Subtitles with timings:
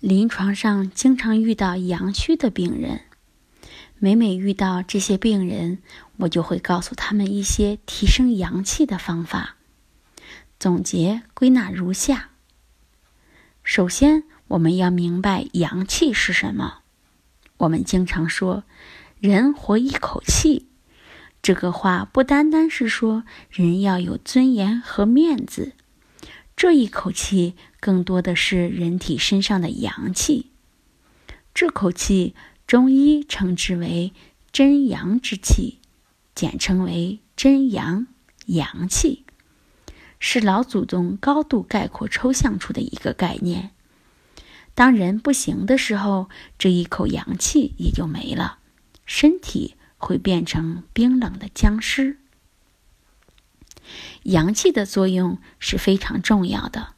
[0.00, 3.02] 临床上经常遇到阳虚的病人，
[3.98, 5.82] 每每遇到这些病人，
[6.16, 9.56] 我就会告诉他们一些提升阳气的方法。
[10.58, 12.30] 总结归纳如下：
[13.62, 16.78] 首先，我们要明白阳气是什么。
[17.58, 18.64] 我们经常说
[19.20, 20.66] “人活一口气”，
[21.42, 25.74] 这个话不单单是说人要有尊严和面子。
[26.56, 30.50] 这一口气更多的是人体身上的阳气，
[31.54, 32.34] 这口气
[32.66, 34.12] 中医称之为
[34.52, 35.78] 真阳之气，
[36.34, 38.06] 简称为真阳
[38.46, 39.24] 阳气，
[40.18, 43.70] 是老祖宗高度概括抽象出的一个概念。
[44.74, 48.58] 当人不行的时候，这一口阳气也就没了，
[49.06, 52.18] 身体会变成冰冷的僵尸。
[54.24, 56.94] 阳气的作用是非常重要的。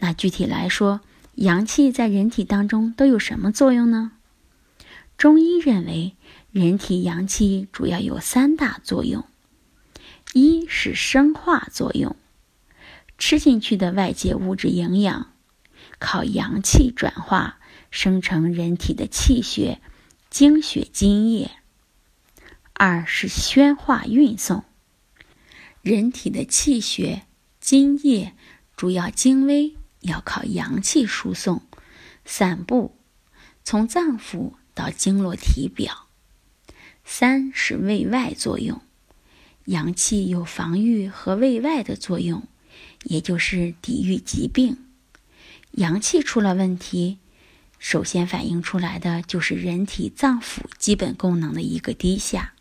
[0.00, 1.00] 那具体来说，
[1.34, 4.12] 阳气在人体当中都有什么作用呢？
[5.16, 6.16] 中医认为，
[6.50, 9.26] 人体阳气主要有三大作用：
[10.32, 12.16] 一是生化作用，
[13.18, 15.30] 吃进去的外界物质营养
[15.98, 17.58] 靠阳气转化
[17.90, 19.82] 生成人体的气血、
[20.30, 21.50] 精血、津液；
[22.72, 24.64] 二是宣化运送。
[25.82, 27.26] 人体的气血、
[27.60, 28.34] 津液
[28.76, 31.62] 主要精微要靠阳气输送、
[32.24, 32.96] 散布，
[33.64, 36.06] 从脏腑到经络体表。
[37.04, 38.80] 三是卫外作用，
[39.64, 42.46] 阳气有防御和卫外的作用，
[43.04, 44.76] 也就是抵御疾病。
[45.72, 47.18] 阳气出了问题，
[47.78, 52.54] 首先反映出来的就是人体脏腑基本功能的一个低下，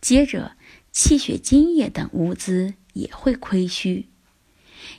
[0.00, 0.56] 接着。
[0.94, 4.10] 气血津液等物资也会亏虚，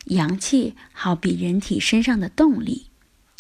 [0.06, 2.88] 阳气好比人体身上的动力，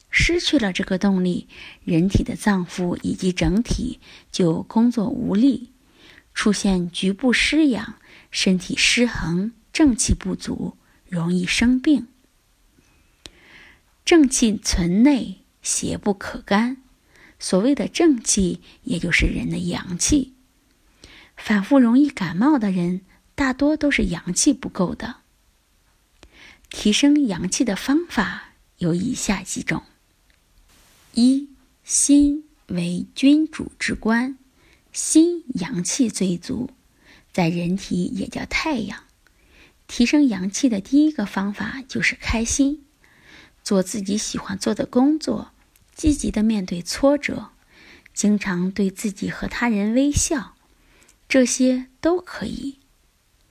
[0.09, 1.47] 失去了这个动力，
[1.83, 3.99] 人体的脏腑以及整体
[4.31, 5.71] 就工作无力，
[6.33, 7.95] 出现局部失养、
[8.31, 10.77] 身体失衡、正气不足，
[11.09, 12.07] 容易生病。
[14.05, 16.77] 正气存内，邪不可干。
[17.39, 20.33] 所谓的正气，也就是人的阳气。
[21.35, 23.01] 反复容易感冒的人，
[23.35, 25.22] 大多都是阳气不够的。
[26.73, 29.83] 提升阳气的方法有以下几种：
[31.13, 31.47] 一、
[31.83, 34.37] 心为君主之官，
[34.91, 36.71] 心阳气最足，
[37.31, 39.03] 在人体也叫太阳。
[39.87, 42.83] 提升阳气的第一个方法就是开心，
[43.63, 45.51] 做自己喜欢做的工作，
[45.95, 47.51] 积极的面对挫折，
[48.13, 50.55] 经常对自己和他人微笑。
[51.29, 52.79] 这些都可以。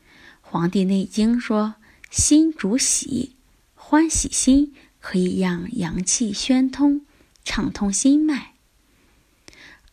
[0.42, 1.76] 《黄帝内经》说
[2.12, 3.36] ：“心主喜，
[3.74, 7.06] 欢喜心可以让阳气宣通，
[7.42, 8.52] 畅通心脉。”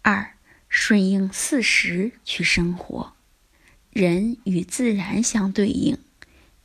[0.03, 0.35] 二，
[0.67, 3.13] 顺应四时去生活。
[3.91, 5.97] 人与自然相对应，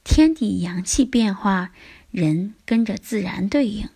[0.02, 1.72] 天地阳气变化，
[2.10, 3.88] 人跟着自然对应。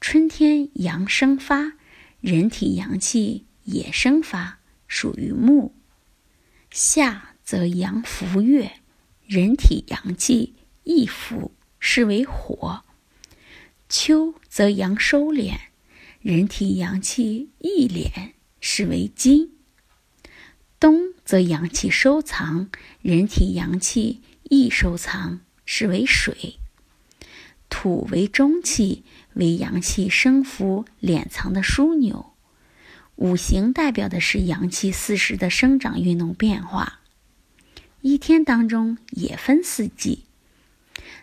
[0.00, 1.72] 春天阳生发，
[2.20, 5.74] 人体阳气也生发，属于木。
[6.70, 8.74] 夏则阳伏月，
[9.26, 10.54] 人体阳气
[10.84, 12.82] 易伏，是为火；
[13.88, 15.56] 秋则阳收敛，
[16.20, 19.50] 人体阳气易敛，是为金；
[20.78, 22.70] 冬则阳气收藏，
[23.02, 26.58] 人体阳气易收藏，是为水。
[27.68, 29.04] 土为中气，
[29.34, 32.32] 为阳气生伏敛藏的枢纽。
[33.16, 37.00] 五行代表的是阳气四时的生长运动变化。
[38.00, 40.24] 一天当中也分四季，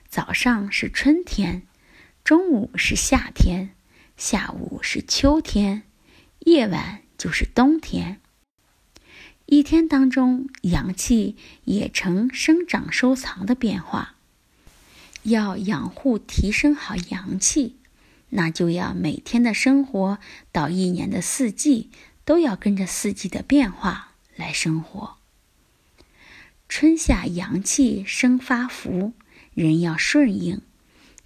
[0.10, 1.64] 早上是春天，
[2.24, 3.76] 中午是夏天，
[4.16, 5.84] 下午是秋天，
[6.40, 8.22] 夜晚就是冬天。
[9.46, 14.16] 一天当中，阳气也呈生长收藏的变化。
[15.24, 17.76] 要养护提升好阳气。
[18.30, 20.20] 那就要每天的生活
[20.52, 21.90] 到一年的四季
[22.26, 25.18] 都要跟着四季的变化来生活。
[26.68, 29.14] 春夏阳气生发福，
[29.58, 30.62] 人要顺应，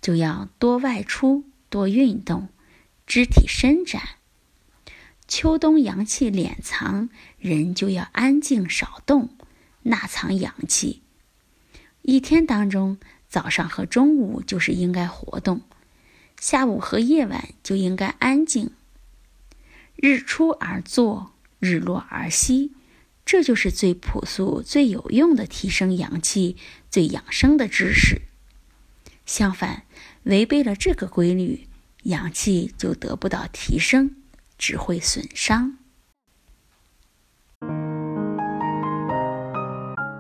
[0.02, 2.48] 就要多外出、多运动，
[3.06, 4.02] 肢体伸展，
[5.28, 9.36] 秋冬阳气敛藏，人就要安静少动，
[9.82, 11.02] 纳藏阳气。
[12.04, 12.98] 一天当中，
[13.28, 15.64] 早上和中午就是应该活动，
[16.40, 18.72] 下午和夜晚就应该安静。
[19.98, 22.72] 日出而作，日落而息，
[23.26, 26.58] 这就是最朴素、最有用的提升阳气、
[26.90, 28.22] 最养生的知识。
[29.26, 29.84] 相反，
[30.24, 31.68] 违背了这个规律，
[32.04, 34.16] 阳气就得不到提升。
[34.64, 35.76] 只会损伤。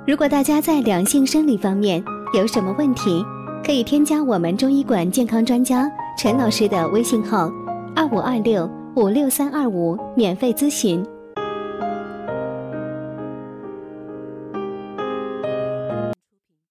[0.07, 2.03] 如果大家在两性生理方面
[2.33, 3.24] 有什么问题，
[3.63, 5.88] 可以添加我们中医馆健康专家
[6.18, 7.51] 陈老师的微信号：
[7.95, 11.06] 二五二六五六三二五，免费咨询。